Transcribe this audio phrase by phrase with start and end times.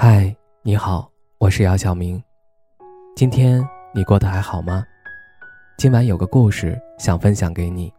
[0.00, 0.32] 嗨，
[0.62, 2.22] 你好，我是姚晓明。
[3.16, 4.84] 今天你过得还好吗？
[5.76, 7.92] 今晚有个故事想分享给你，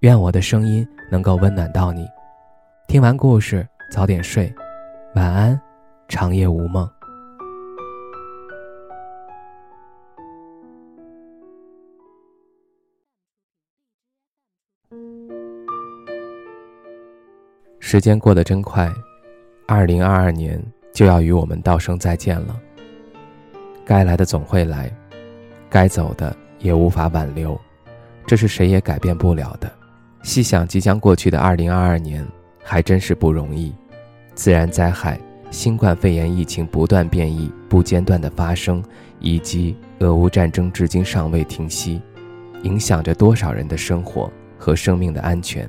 [0.00, 2.08] 愿我的声音能够温暖到你。
[2.88, 4.52] 听完故事早点睡，
[5.14, 5.60] 晚安，
[6.08, 6.90] 长夜无梦。
[17.78, 18.92] 时间过得真快，
[19.68, 20.60] 二零二二年。
[20.92, 22.58] 就要与我们道声再见了。
[23.84, 24.94] 该来的总会来，
[25.68, 27.60] 该走的也无法挽留，
[28.26, 29.70] 这是谁也改变不了的。
[30.22, 32.26] 细想即将过去的二零二二年，
[32.62, 33.74] 还真是不容易。
[34.34, 35.18] 自然灾害、
[35.50, 38.82] 新冠肺炎疫情不断变异、不间断的发生，
[39.18, 42.00] 以及俄乌战争至今尚未停息，
[42.62, 45.68] 影响着多少人的生活和生命的安全，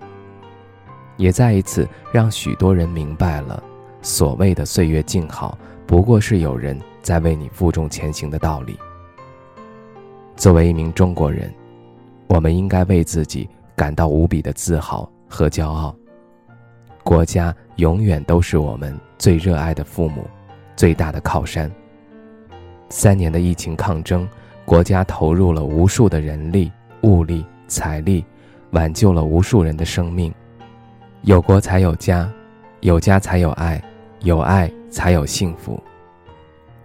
[1.18, 3.62] 也再一次让许多人明白了。
[4.04, 8.78] 所谓的岁月静好，不过是有人在为你负重前行的道理。
[10.36, 11.52] 作为一名中国人，
[12.28, 15.96] 我们应该为自己感到无比的自豪和骄傲。
[17.02, 20.28] 国家永远都是我们最热爱的父母，
[20.76, 21.72] 最大的靠山。
[22.90, 24.28] 三年的疫情抗争，
[24.66, 26.70] 国家投入了无数的人力、
[27.04, 28.26] 物力、财力，
[28.72, 30.34] 挽救了无数人的生命。
[31.22, 32.30] 有国才有家，
[32.82, 33.82] 有家才有爱。
[34.24, 35.82] 有爱才有幸福。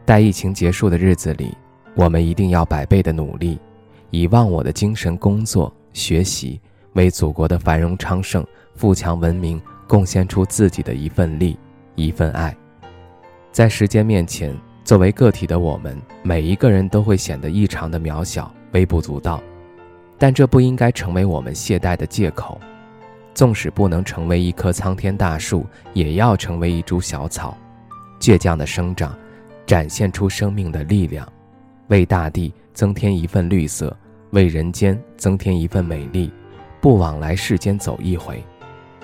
[0.04, 1.56] 待疫情结束的日子里，
[1.94, 3.58] 我们一定要百倍的努力，
[4.10, 6.60] 以忘我的精神工作学习，
[6.94, 11.56] 为祖国的繁荣昌盛、富强文明贡献出自己的一份力、
[11.94, 12.54] 一份爱。
[13.52, 14.52] 在时间面前，
[14.82, 19.40] 作为个体的我们，每一个人都会显得异常的渺小、微不足道，
[20.18, 22.60] 但这不应该成为我们懈怠的借口。
[23.38, 27.56] 纵使不能成为一棵苍天大树，也要成为一株小草，
[28.18, 29.16] 倔强的生长，
[29.64, 31.24] 展现出生命的力量，
[31.86, 33.96] 为大地增添一份绿色，
[34.30, 36.32] 为人间增添一份美丽。
[36.80, 38.42] 不枉来世间走一回。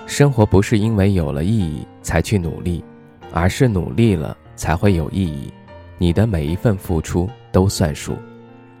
[0.05, 2.83] 生活不是因为有了意义才去努力，
[3.31, 5.49] 而是努力了才会有意义。
[5.97, 8.17] 你的每一份付出都算数。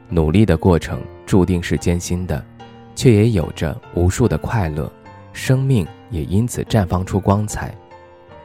[0.09, 2.45] 努力的过程注定是艰辛的，
[2.93, 4.91] 却也有着无数的快乐。
[5.35, 7.75] 生命也因此绽放出光彩，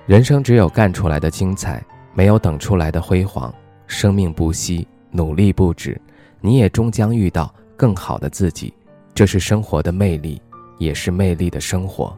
[0.07, 1.81] 人生只有干出来的精彩，
[2.15, 3.55] 没有等出来的辉煌。
[3.87, 5.99] 生命不息，努力不止，
[6.41, 8.75] 你也终将遇到更好的自己。
[9.15, 10.43] 这是生活的魅力，
[10.79, 12.15] 也是魅力的生活。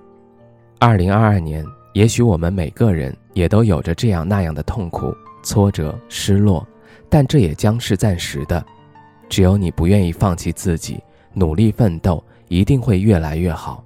[0.79, 6.67] 二零二二年，也许我们每个人也都有着这样那样的痛苦、挫折、失落，
[7.11, 8.65] 但这也将是暂时的。
[9.29, 10.99] 只有你不愿意放弃自己，
[11.35, 13.85] 努力奋斗，一定会越来越好。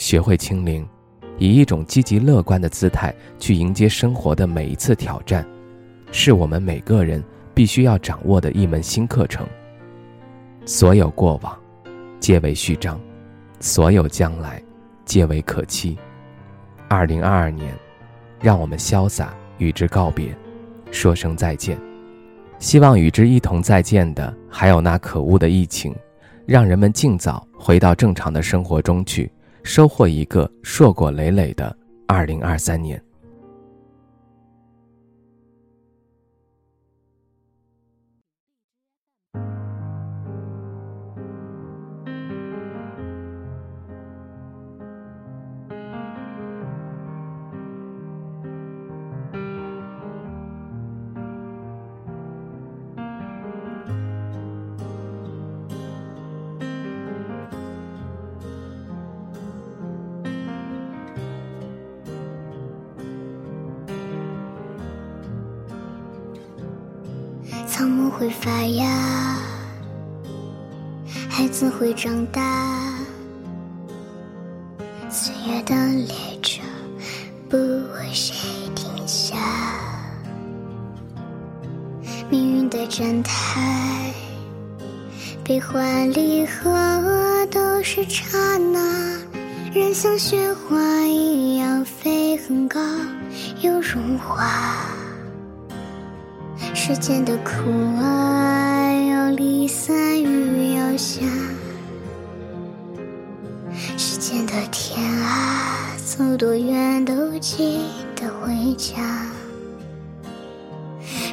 [0.00, 0.88] 学会清零，
[1.36, 5.46] 以一种积极乐观的姿态去迎接生活的每一次挑战，
[6.10, 7.22] 是我们每个人
[7.52, 9.46] 必须要掌握的一门新课程。
[10.64, 11.54] 所有过往，
[12.18, 12.98] 皆为序章；
[13.60, 14.62] 所有将来，
[15.04, 15.98] 皆为可期。
[16.88, 17.70] 二零二二年，
[18.40, 20.34] 让我们潇洒与之告别，
[20.90, 21.78] 说声再见。
[22.58, 25.94] 希望与之一同再见的，还有那可恶的疫情，
[26.46, 29.30] 让人们尽早回到正常的生活中去。
[29.62, 31.74] 收获一个硕果累累的
[32.06, 33.00] 二零二三年。
[68.10, 68.86] 会发芽，
[71.28, 72.40] 孩子会长大。
[75.08, 76.62] 岁月的列车
[77.48, 78.36] 不为谁
[78.74, 79.36] 停下，
[82.28, 84.12] 命运的站台，
[85.42, 89.18] 悲欢离合都是刹那。
[89.72, 92.80] 人像雪花一样飞很高，
[93.62, 94.89] 又融化。
[96.92, 97.70] 世间的苦
[98.02, 101.20] 啊，要离散雨要下；
[103.96, 107.78] 世间的天啊，走多远都记
[108.16, 108.96] 得回家。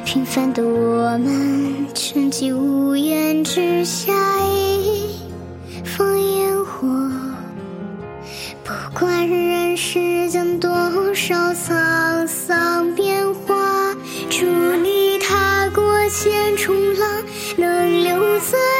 [0.04, 4.14] 平凡的我们，沉寂屋檐之下，
[4.46, 5.10] 一
[5.84, 6.86] 放烟火。
[8.62, 10.70] 不管人世间多
[11.12, 11.87] 少沧
[16.08, 17.22] 千重浪
[17.56, 18.77] 能留在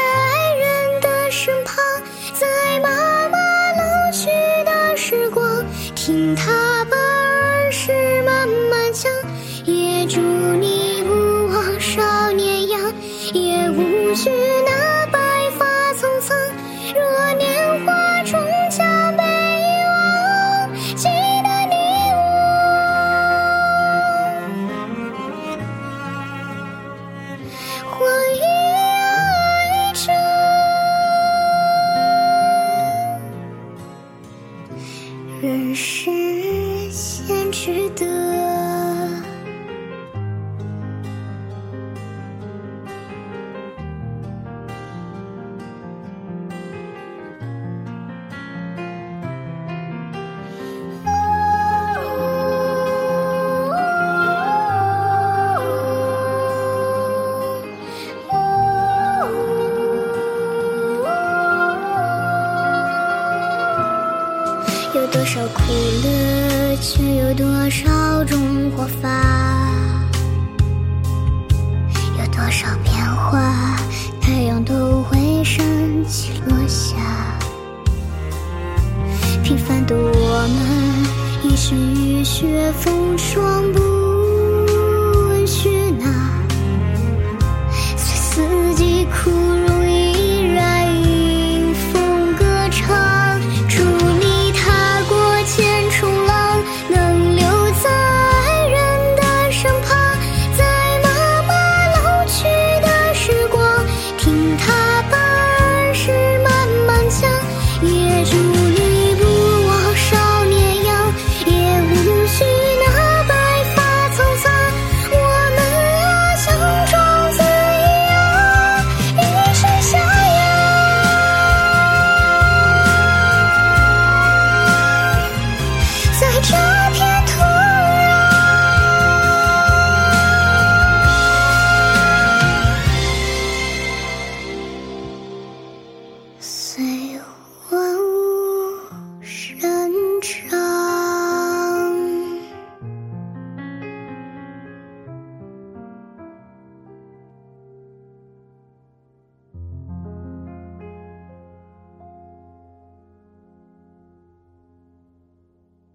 [82.39, 83.69] 雪风霜